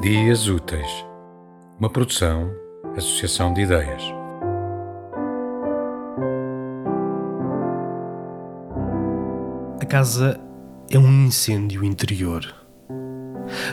[0.00, 1.04] Dias Úteis,
[1.78, 2.50] uma produção,
[2.96, 4.02] associação de ideias.
[9.78, 10.40] A casa
[10.90, 12.42] é um incêndio interior,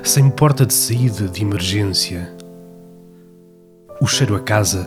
[0.03, 2.35] sem porta de saída de emergência.
[4.01, 4.85] O cheiro a casa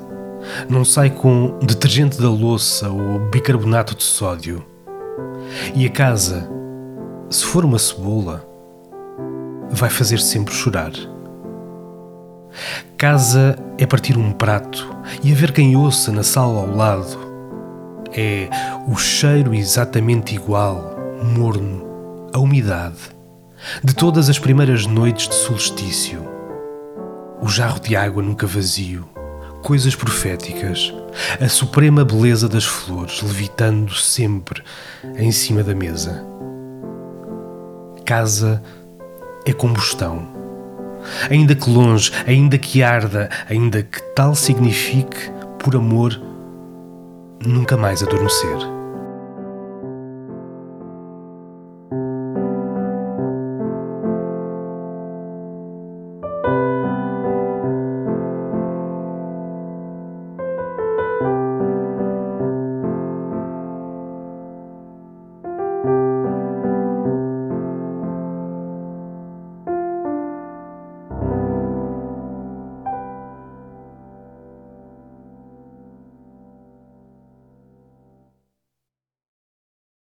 [0.69, 4.63] não sai com detergente da louça ou bicarbonato de sódio.
[5.75, 6.47] E a casa,
[7.31, 8.47] se for uma cebola,
[9.71, 10.93] vai fazer sempre chorar.
[12.97, 17.31] Casa é partir um prato e haver quem ouça na sala ao lado.
[18.13, 18.49] É
[18.89, 23.17] o cheiro exatamente igual, morno, a umidade,
[23.83, 26.27] de todas as primeiras noites de solstício.
[27.41, 29.09] O jarro de água nunca vazio,
[29.63, 30.93] coisas proféticas,
[31.41, 34.63] a suprema beleza das flores levitando sempre
[35.17, 36.27] em cima da mesa.
[38.05, 38.63] Casa
[39.47, 40.40] é combustão
[41.31, 46.21] ainda que longe, ainda que arda, ainda que tal signifique, por amor,
[47.45, 48.80] nunca mais adormecer.